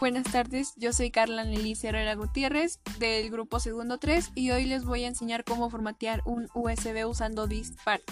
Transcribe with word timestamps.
Buenas 0.00 0.30
tardes, 0.30 0.74
yo 0.76 0.92
soy 0.92 1.10
Carla 1.10 1.42
Nelly 1.42 1.76
Herrera 1.82 2.14
Gutiérrez 2.14 2.78
del 3.00 3.30
grupo 3.30 3.58
Segundo 3.58 3.98
3 3.98 4.30
y 4.36 4.52
hoy 4.52 4.64
les 4.64 4.84
voy 4.84 5.02
a 5.02 5.08
enseñar 5.08 5.42
cómo 5.42 5.70
formatear 5.70 6.22
un 6.24 6.48
USB 6.54 7.04
usando 7.04 7.48
Dispart. 7.48 8.04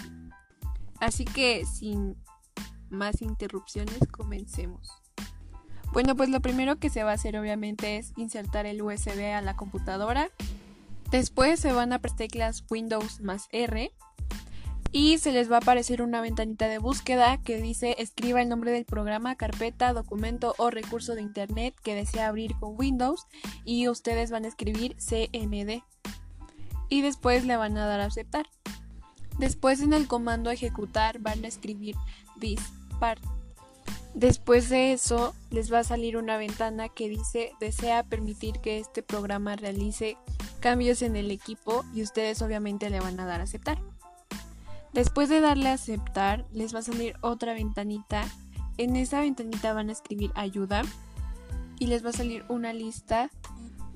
Así 0.98 1.24
que 1.24 1.64
sin 1.64 2.16
más 2.90 3.22
interrupciones 3.22 4.00
comencemos. 4.10 5.00
Bueno, 5.92 6.16
pues 6.16 6.28
lo 6.28 6.40
primero 6.40 6.80
que 6.80 6.90
se 6.90 7.04
va 7.04 7.12
a 7.12 7.14
hacer 7.14 7.38
obviamente 7.38 7.98
es 7.98 8.12
insertar 8.16 8.66
el 8.66 8.82
USB 8.82 9.32
a 9.32 9.40
la 9.40 9.54
computadora. 9.54 10.28
Después 11.12 11.60
se 11.60 11.70
van 11.70 11.92
a 11.92 12.00
prestar 12.00 12.26
teclas 12.26 12.64
Windows 12.68 13.20
más 13.20 13.46
R 13.52 13.92
y 14.98 15.18
se 15.18 15.30
les 15.30 15.52
va 15.52 15.56
a 15.56 15.58
aparecer 15.58 16.00
una 16.00 16.22
ventanita 16.22 16.68
de 16.68 16.78
búsqueda 16.78 17.36
que 17.42 17.60
dice 17.60 17.96
escriba 17.98 18.40
el 18.40 18.48
nombre 18.48 18.70
del 18.70 18.86
programa, 18.86 19.36
carpeta, 19.36 19.92
documento 19.92 20.54
o 20.56 20.70
recurso 20.70 21.14
de 21.14 21.20
internet 21.20 21.74
que 21.82 21.94
desea 21.94 22.28
abrir 22.28 22.54
con 22.58 22.78
Windows 22.78 23.26
y 23.66 23.88
ustedes 23.88 24.30
van 24.30 24.46
a 24.46 24.48
escribir 24.48 24.96
CMD 24.96 25.82
y 26.88 27.02
después 27.02 27.44
le 27.44 27.58
van 27.58 27.76
a 27.76 27.84
dar 27.84 28.00
a 28.00 28.06
aceptar. 28.06 28.46
Después 29.38 29.82
en 29.82 29.92
el 29.92 30.08
comando 30.08 30.50
ejecutar 30.50 31.18
van 31.18 31.44
a 31.44 31.48
escribir 31.48 31.94
this 32.40 32.62
part. 32.98 33.22
Después 34.14 34.70
de 34.70 34.94
eso 34.94 35.34
les 35.50 35.70
va 35.70 35.80
a 35.80 35.84
salir 35.84 36.16
una 36.16 36.38
ventana 36.38 36.88
que 36.88 37.10
dice 37.10 37.52
desea 37.60 38.02
permitir 38.02 38.60
que 38.60 38.78
este 38.78 39.02
programa 39.02 39.56
realice 39.56 40.16
cambios 40.60 41.02
en 41.02 41.16
el 41.16 41.30
equipo 41.30 41.84
y 41.92 42.00
ustedes 42.00 42.40
obviamente 42.40 42.88
le 42.88 43.00
van 43.00 43.20
a 43.20 43.26
dar 43.26 43.42
a 43.42 43.44
aceptar. 43.44 43.78
Después 44.96 45.28
de 45.28 45.42
darle 45.42 45.68
a 45.68 45.74
aceptar, 45.74 46.46
les 46.52 46.74
va 46.74 46.78
a 46.78 46.82
salir 46.82 47.16
otra 47.20 47.52
ventanita. 47.52 48.24
En 48.78 48.96
esa 48.96 49.20
ventanita 49.20 49.74
van 49.74 49.90
a 49.90 49.92
escribir 49.92 50.32
ayuda 50.34 50.80
y 51.78 51.88
les 51.88 52.02
va 52.02 52.08
a 52.08 52.14
salir 52.14 52.46
una 52.48 52.72
lista 52.72 53.30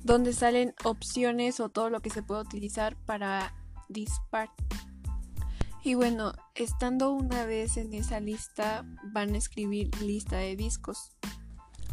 donde 0.03 0.31
salen 0.31 0.75
opciones 0.83 1.59
o 1.59 1.69
todo 1.69 1.89
lo 1.89 2.01
que 2.01 2.11
se 2.11 2.21
puede 2.21 2.41
utilizar 2.41 2.95
para 3.07 3.51
dispar. 3.89 4.51
Y 5.83 5.95
bueno, 5.95 6.33
estando 6.53 7.11
una 7.11 7.45
vez 7.45 7.77
en 7.77 7.95
esa 7.95 8.19
lista, 8.19 8.85
van 9.11 9.33
a 9.33 9.39
escribir 9.39 9.89
lista 10.03 10.37
de 10.37 10.55
discos. 10.55 11.13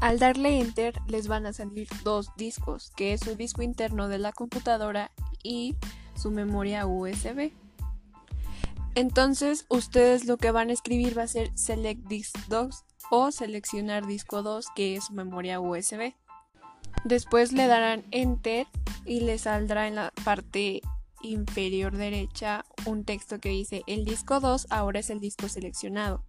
Al 0.01 0.19
darle 0.19 0.61
enter 0.61 1.01
les 1.09 1.29
van 1.29 1.47
a 1.47 1.55
salir 1.55 1.89
dos 2.05 2.29
discos, 2.37 2.93
que 2.95 3.15
es 3.15 3.23
su 3.23 3.37
disco 3.37 3.63
interno 3.63 4.07
de 4.09 4.19
la 4.19 4.33
computadora 4.33 5.13
y 5.43 5.77
su 6.15 6.31
memoria 6.31 6.87
USB. 6.87 7.53
Entonces 8.99 9.65
ustedes 9.69 10.25
lo 10.25 10.39
que 10.39 10.51
van 10.51 10.71
a 10.71 10.73
escribir 10.73 11.17
va 11.17 11.23
a 11.23 11.29
ser 11.29 11.57
select 11.57 12.01
disk 12.09 12.37
2 12.49 12.85
o 13.13 13.31
seleccionar 13.31 14.05
disco 14.05 14.43
2 14.43 14.67
que 14.75 14.97
es 14.97 15.13
memoria 15.13 15.61
USB. 15.61 16.15
Después 17.05 17.53
le 17.53 17.69
darán 17.69 18.07
enter 18.11 18.67
y 19.05 19.21
le 19.21 19.39
saldrá 19.39 19.87
en 19.87 19.95
la 19.95 20.13
parte 20.25 20.81
inferior 21.23 21.97
derecha 21.97 22.65
un 22.87 23.05
texto 23.05 23.39
que 23.39 23.51
dice 23.51 23.85
el 23.87 24.05
disco 24.05 24.41
2 24.41 24.67
ahora 24.71 24.99
es 24.99 25.11
el 25.11 25.21
disco 25.21 25.49
seleccionado. 25.49 26.25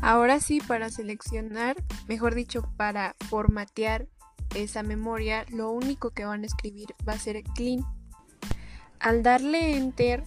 Ahora 0.00 0.38
sí, 0.38 0.60
para 0.60 0.90
seleccionar, 0.90 1.74
mejor 2.06 2.36
dicho, 2.36 2.62
para 2.76 3.16
formatear 3.28 4.06
esa 4.54 4.84
memoria, 4.84 5.44
lo 5.48 5.72
único 5.72 6.10
que 6.10 6.24
van 6.24 6.44
a 6.44 6.46
escribir 6.46 6.94
va 7.06 7.14
a 7.14 7.18
ser 7.18 7.42
clean. 7.42 7.84
Al 9.00 9.24
darle 9.24 9.76
enter 9.76 10.22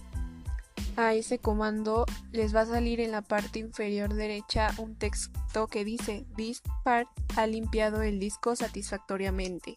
a 0.96 1.14
ese 1.14 1.38
comando 1.38 2.04
les 2.32 2.54
va 2.54 2.62
a 2.62 2.66
salir 2.66 3.00
en 3.00 3.12
la 3.12 3.22
parte 3.22 3.58
inferior 3.58 4.14
derecha 4.14 4.70
un 4.78 4.94
texto 4.96 5.66
que 5.66 5.84
dice 5.84 6.26
This 6.36 6.62
part 6.84 7.08
ha 7.36 7.46
limpiado 7.46 8.02
el 8.02 8.18
disco 8.18 8.56
satisfactoriamente. 8.56 9.74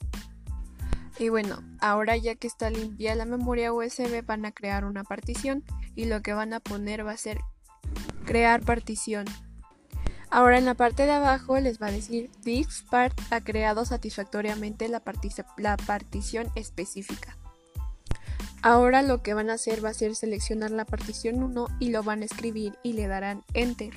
Y 1.18 1.30
bueno, 1.30 1.64
ahora 1.80 2.18
ya 2.18 2.36
que 2.36 2.48
está 2.48 2.70
limpia 2.70 3.16
la 3.16 3.26
memoria 3.26 3.72
USB 3.72 4.26
van 4.26 4.46
a 4.46 4.52
crear 4.52 4.84
una 4.84 5.04
partición 5.04 5.64
y 5.96 6.06
lo 6.06 6.22
que 6.22 6.34
van 6.34 6.54
a 6.54 6.60
poner 6.60 7.06
va 7.06 7.12
a 7.12 7.18
ser 7.18 7.40
crear 8.26 8.62
partición. 8.62 9.26
Ahora 10.30 10.58
en 10.58 10.66
la 10.66 10.74
parte 10.74 11.06
de 11.06 11.14
abajo 11.14 11.58
les 11.60 11.82
va 11.82 11.88
a 11.88 11.92
decir 11.92 12.30
This 12.44 12.84
part 12.90 13.18
ha 13.32 13.42
creado 13.42 13.86
satisfactoriamente 13.86 14.90
la, 14.90 15.02
la 15.58 15.78
partición 15.78 16.48
específica. 16.56 17.38
Ahora 18.66 19.04
lo 19.04 19.22
que 19.22 19.36
van 19.36 19.52
a 19.52 19.54
hacer 19.54 19.86
va 19.86 19.90
a 19.90 19.94
ser 19.94 20.16
seleccionar 20.16 20.72
la 20.72 20.86
partición 20.86 21.44
1 21.44 21.68
y 21.80 21.92
lo 21.92 22.02
van 22.02 22.24
a 22.24 22.26
escribir 22.26 22.74
y 22.82 22.94
le 22.94 23.06
darán 23.06 23.44
enter. 23.54 23.94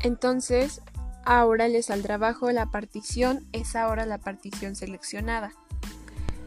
Entonces, 0.00 0.80
ahora 1.26 1.68
le 1.68 1.82
saldrá 1.82 2.14
abajo 2.14 2.50
la 2.50 2.70
partición, 2.70 3.46
es 3.52 3.76
ahora 3.76 4.06
la 4.06 4.16
partición 4.16 4.74
seleccionada. 4.74 5.52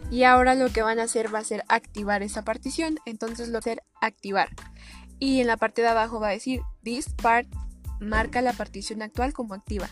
Y 0.10 0.24
ahora 0.24 0.56
lo 0.56 0.70
que 0.70 0.82
van 0.82 0.98
a 0.98 1.04
hacer 1.04 1.32
va 1.32 1.38
a 1.38 1.44
ser 1.44 1.64
activar 1.68 2.24
esa 2.24 2.44
partición, 2.44 2.98
entonces 3.06 3.50
lo 3.50 3.54
va 3.54 3.58
a 3.58 3.60
hacer 3.60 3.84
activar. 4.02 4.50
Y 5.20 5.42
en 5.42 5.46
la 5.46 5.58
parte 5.58 5.84
de 5.84 5.90
abajo 5.90 6.20
va 6.20 6.30
a 6.30 6.32
decir 6.32 6.62
this 6.82 7.08
part 7.22 7.48
marca 8.00 8.42
la 8.42 8.54
partición 8.54 9.04
actual 9.04 9.32
como 9.32 9.54
activa. 9.54 9.90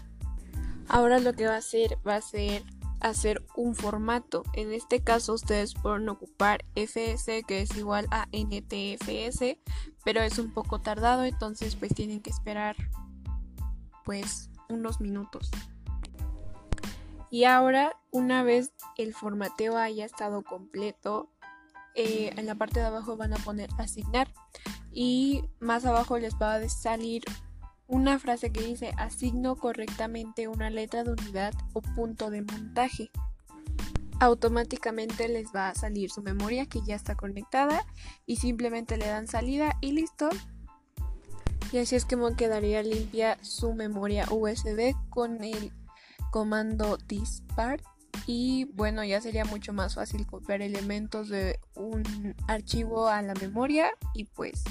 Ahora 0.88 1.20
lo 1.20 1.34
que 1.34 1.46
va 1.46 1.54
a 1.54 1.60
hacer 1.60 2.00
va 2.08 2.16
a 2.16 2.22
ser 2.22 2.64
hacer 3.00 3.46
un 3.56 3.76
formato. 3.76 4.44
En 4.54 4.74
este 4.74 5.04
caso 5.04 5.34
ustedes 5.34 5.74
pueden 5.74 6.10
ocupar 6.10 6.66
FS 6.76 7.44
que 7.44 7.62
es 7.62 7.76
igual 7.78 8.08
a 8.12 8.28
NTFS, 8.32 9.58
pero 10.04 10.22
es 10.22 10.40
un 10.40 10.52
poco 10.52 10.80
tardado, 10.80 11.24
entonces 11.24 11.76
pues 11.76 11.94
tienen 11.94 12.22
que 12.22 12.30
esperar 12.30 12.76
pues 14.04 14.50
unos 14.70 15.02
minutos. 15.02 15.52
Y 17.32 17.44
ahora, 17.44 17.98
una 18.12 18.44
vez 18.44 18.72
el 18.98 19.14
formateo 19.14 19.78
haya 19.78 20.06
estado 20.06 20.44
completo, 20.44 21.30
eh, 21.96 22.34
en 22.38 22.46
la 22.46 22.56
parte 22.56 22.80
de 22.80 22.86
abajo 22.86 23.18
van 23.18 23.34
a 23.34 23.38
poner 23.38 23.70
asignar 23.78 24.32
y 24.92 25.44
más 25.60 25.86
abajo 25.86 26.18
les 26.18 26.36
va 26.36 26.56
a 26.56 26.70
salir 26.70 27.24
una 27.88 28.20
frase 28.20 28.52
que 28.52 28.62
dice 28.62 28.94
asigno 28.98 29.56
correctamente 29.56 30.48
una 30.48 30.70
letra 30.70 31.04
de 31.04 31.12
unidad 31.12 31.54
o 31.74 31.82
punto 31.82 32.30
de 32.30 32.42
montaje. 32.42 33.12
Automáticamente 34.20 35.28
les 35.28 35.48
va 35.54 35.70
a 35.70 35.76
salir 35.76 36.10
su 36.10 36.22
memoria 36.22 36.66
que 36.66 36.82
ya 36.82 36.96
está 36.96 37.16
conectada 37.16 37.86
y 38.26 38.38
simplemente 38.38 38.98
le 38.98 39.08
dan 39.08 39.28
salida 39.28 39.78
y 39.82 39.92
listo. 39.92 40.30
Y 41.72 41.80
así 41.80 41.96
es 41.96 42.06
como 42.06 42.36
quedaría 42.36 42.82
limpia 42.82 43.38
su 43.42 43.74
memoria 43.74 44.26
USB 44.32 44.96
con 45.10 45.44
el 45.44 45.74
comando 46.32 46.98
dispart 47.08 47.84
y 48.28 48.66
bueno 48.74 49.04
ya 49.04 49.22
sería 49.22 49.46
mucho 49.46 49.74
más 49.74 49.96
fácil 49.96 50.26
copiar 50.26 50.62
elementos 50.62 51.30
de 51.30 51.60
un 51.76 52.36
archivo 52.48 53.08
a 53.08 53.22
la 53.22 53.34
memoria 53.36 53.92
y 54.14 54.26
pues 54.26 54.64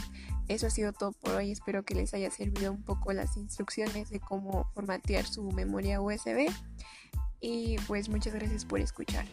eso 0.49 0.67
ha 0.67 0.71
sido 0.71 0.93
todo 0.93 1.13
por 1.13 1.35
hoy. 1.35 1.51
Espero 1.51 1.85
que 1.85 1.95
les 1.95 2.15
haya 2.15 2.31
servido 2.31 2.73
un 2.73 2.83
poco 2.83 3.13
las 3.13 3.37
instrucciones 3.37 4.11
de 4.11 4.21
cómo 4.21 4.71
formatear 4.75 5.25
su 5.27 5.51
memoria 5.53 6.01
USB. 6.01 6.51
Y 7.41 7.77
pues 7.87 8.09
muchas 8.09 8.35
gracias 8.35 8.65
por 8.65 8.81
escuchar. 8.81 9.27